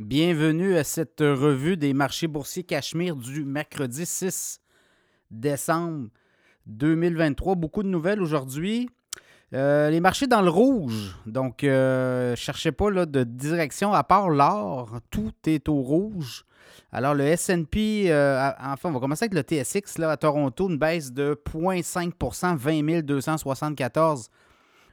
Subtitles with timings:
[0.00, 4.58] Bienvenue à cette revue des marchés boursiers Cachemire du mercredi 6
[5.30, 6.08] décembre
[6.64, 7.54] 2023.
[7.54, 8.88] Beaucoup de nouvelles aujourd'hui.
[9.52, 11.14] Euh, les marchés dans le rouge.
[11.26, 15.00] Donc, euh, cherchez pas là, de direction à part l'or.
[15.10, 16.46] Tout est au rouge.
[16.92, 20.78] Alors, le SP, euh, enfin, on va commencer avec le TSX là, à Toronto, une
[20.78, 24.30] baisse de 0,5% 20 274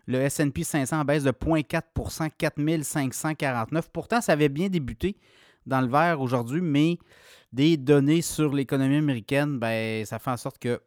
[0.08, 5.18] le SP 500 baisse de 0,4% 4 549 Pourtant, ça avait bien débuté
[5.66, 6.98] dans le vert aujourd'hui, mais
[7.52, 10.82] des données sur l'économie américaine, ben, ça fait en sorte que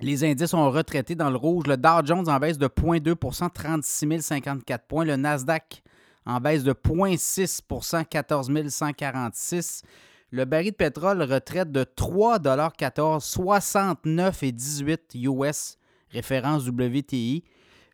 [0.00, 1.66] les indices sont retraités dans le rouge.
[1.66, 5.04] Le Dow Jones en baisse de 0,2% 36 054 points.
[5.04, 5.82] Le Nasdaq
[6.26, 9.82] en baisse de 0,6% 14 146
[10.30, 15.78] Le baril de pétrole retraite de 3,14 69,18 US,
[16.10, 17.44] référence WTI.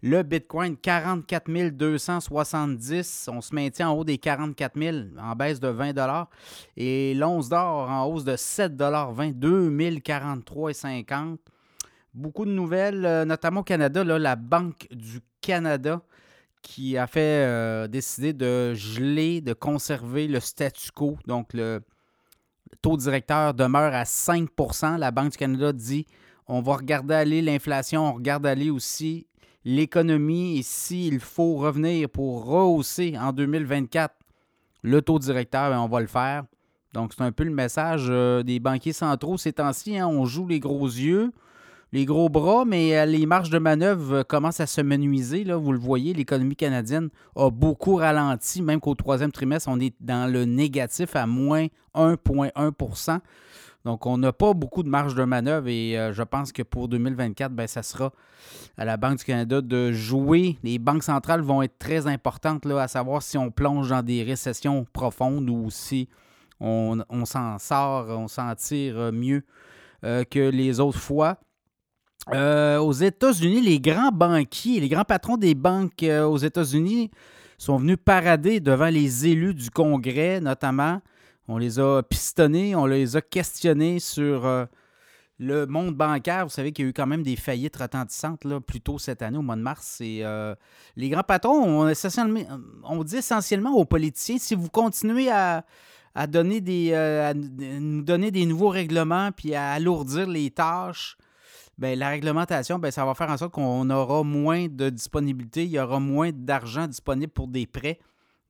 [0.02, 3.28] Le Bitcoin, 44 270.
[3.30, 5.94] On se maintient en haut des 44 000 en baisse de 20
[6.78, 11.36] Et l'once d'or en hausse de 7,20 2043,50
[12.14, 16.02] Beaucoup de nouvelles, euh, notamment au Canada, la Banque du Canada
[16.62, 21.18] qui a fait euh, décider de geler, de conserver le statu quo.
[21.26, 21.80] Donc, le
[22.82, 26.06] taux directeur demeure à 5% La Banque du Canada dit
[26.46, 29.28] on va regarder aller l'inflation, on regarde aller aussi
[29.64, 34.14] l'économie s'il faut revenir pour rehausser en 2024
[34.82, 36.44] le taux directeur, on va le faire.
[36.94, 39.98] Donc, c'est un peu le message euh, des banquiers centraux ces temps-ci.
[39.98, 40.08] Hein.
[40.08, 41.30] on joue les gros yeux,
[41.92, 45.44] les gros bras, mais euh, les marges de manœuvre euh, commencent à se menuiser.
[45.44, 50.30] Vous le voyez, l'économie canadienne a beaucoup ralenti, même qu'au troisième trimestre, on est dans
[50.32, 53.20] le négatif à moins 1,1
[53.84, 56.88] donc, on n'a pas beaucoup de marge de manœuvre et euh, je pense que pour
[56.88, 58.12] 2024, ben, ça sera
[58.76, 60.58] à la Banque du Canada de jouer.
[60.62, 64.22] Les banques centrales vont être très importantes là, à savoir si on plonge dans des
[64.22, 66.08] récessions profondes ou si
[66.60, 69.44] on, s'en sort, on s'en tire mieux
[70.04, 71.38] euh, que les autres fois.
[72.34, 77.10] Euh, aux États-Unis, les grands banquiers, les grands patrons des banques aux États-Unis
[77.56, 81.00] sont venus parader devant les élus du Congrès, notamment.
[81.52, 84.66] On les a pistonnés, on les a questionnés sur euh,
[85.40, 86.44] le monde bancaire.
[86.44, 89.20] Vous savez qu'il y a eu quand même des faillites retentissantes là, plus tôt cette
[89.20, 90.00] année, au mois de mars.
[90.00, 90.54] Et, euh,
[90.94, 91.92] les grands patrons, on,
[92.84, 95.64] on, dit essentiellement aux politiciens, si vous continuez à,
[96.28, 101.16] donner des, euh, nous donner des nouveaux règlements puis à alourdir les tâches,
[101.78, 105.70] ben, la réglementation, ben, ça va faire en sorte qu'on aura moins de disponibilité, il
[105.70, 107.98] y aura moins d'argent disponible pour des prêts.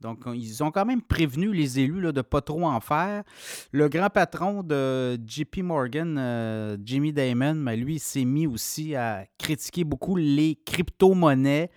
[0.00, 3.22] Donc, ils ont quand même prévenu les élus de ne pas trop en faire.
[3.72, 9.27] Le grand patron de JP Morgan, euh, Jimmy Dimon, ben, lui, s'est mis aussi à
[9.38, 11.71] critiquer beaucoup les crypto-monnaies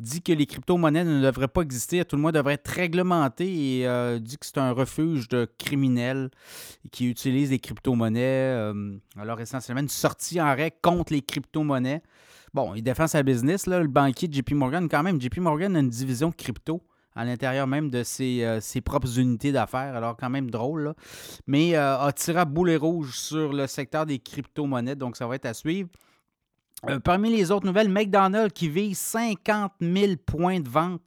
[0.00, 3.86] dit que les crypto-monnaies ne devraient pas exister, tout le monde devrait être réglementé et
[3.86, 6.30] euh, dit que c'est un refuge de criminels
[6.90, 8.20] qui utilisent les crypto-monnaies.
[8.22, 12.02] Euh, alors, essentiellement, une sortie en règle contre les crypto-monnaies.
[12.54, 15.20] Bon, il défend sa business, le banquier JP Morgan, quand même.
[15.20, 16.82] JP Morgan a une division crypto
[17.14, 19.96] à l'intérieur même de ses, euh, propres unités d'affaires.
[19.96, 20.94] Alors, quand même drôle.
[21.46, 24.96] Mais euh, a tiré à boulet rouge sur le secteur des crypto-monnaies.
[24.96, 25.88] Donc, ça va être à suivre.
[26.88, 31.02] Euh, parmi les autres nouvelles, McDonald's qui vise 50 000 points de vente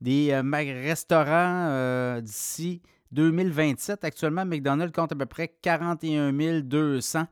[0.00, 2.80] des restaurants d'ici
[3.10, 4.04] 2027.
[4.04, 7.24] Actuellement, McDonald's compte à peu près 41 200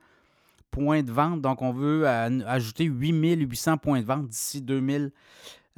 [0.72, 1.43] points de vente.
[1.43, 5.12] Donc, on veut ajouter 8 800 points de vente d'ici 2027.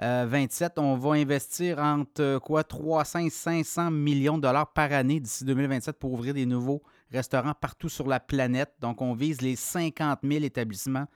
[0.00, 4.92] 27, euh, on va investir entre euh, quoi 300 et 500 millions de dollars par
[4.92, 8.72] année d'ici 2027 pour ouvrir des nouveaux restaurants partout sur la planète.
[8.81, 11.06] Donc, on vise les 50 000 établissements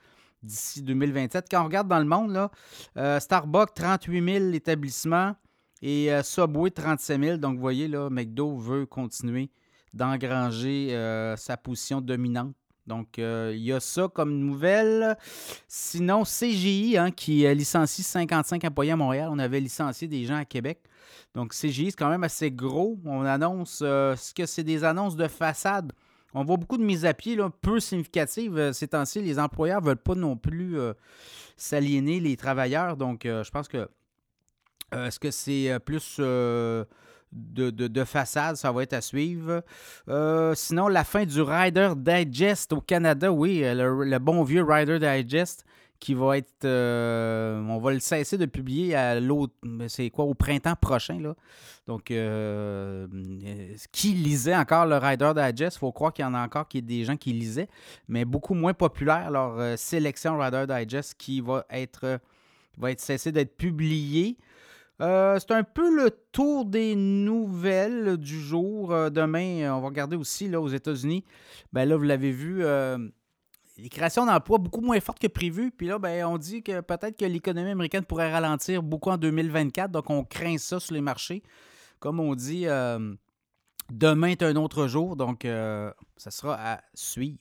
[0.42, 1.47] d'ici 2027.
[1.48, 2.48] Quand on regarde dans le monde,
[2.97, 5.37] euh, Starbucks, 38 000 établissements
[5.81, 7.37] et Subway, 37 000.
[7.38, 9.50] Donc, vous voyez, là, McDo veut continuer
[9.92, 10.97] d'engranger
[11.37, 12.54] sa position dominante
[12.87, 15.16] donc, euh, il y a ça comme nouvelle.
[15.69, 19.28] Sinon, CGI, hein, qui licencie 55 employés à Montréal.
[19.31, 20.81] On avait licencié des gens à Québec.
[21.34, 22.98] Donc, CGI, c'est quand même assez gros.
[23.04, 25.92] On annonce, euh, ce que c'est des annonces de façade.
[26.34, 28.56] On voit beaucoup de mises à pied, là, peu significatives.
[28.59, 30.77] Euh, ces temps-ci, les employeurs ne veulent pas non plus
[31.56, 32.97] s'aliéner les travailleurs.
[32.97, 33.89] Donc, je pense que
[34.92, 36.21] est-ce que c'est plus
[37.32, 39.62] de, façade, ça va être à suivre.
[40.08, 44.98] Euh, sinon, la fin du Rider Digest au Canada, oui, euh, le, bon vieux Rider
[44.98, 45.64] Digest
[45.98, 46.64] qui va être.
[46.64, 49.54] Euh, on va le cesser de publier à l'autre.
[49.88, 51.34] C'est quoi, au printemps prochain, là.
[51.86, 52.12] Donc,
[53.92, 55.76] qui lisait encore le Rider Digest?
[55.76, 57.68] Il faut croire qu'il y en a encore qui des gens qui lisaient,
[58.08, 59.30] mais beaucoup moins populaire.
[59.30, 62.20] leur sélection Rider Digest qui va être,
[62.78, 64.36] va être cessé d'être publié.
[65.03, 68.93] Euh, c'est un peu le tour des nouvelles du jour.
[68.93, 71.25] Euh, demain, on va regarder aussi là, aux États-Unis.
[71.72, 72.63] Ben là, vous l'avez vu,
[73.78, 75.72] les créations d'emplois beaucoup moins fortes que prévu.
[75.72, 79.91] Puis là, ben, on dit que peut-être que l'économie américaine pourrait ralentir beaucoup en 2024.
[79.91, 81.43] Donc, on craint ça sur les marchés.
[81.99, 82.66] Comme on dit,
[83.91, 85.16] demain est un autre jour.
[85.16, 87.39] Donc, ça sera à suivre.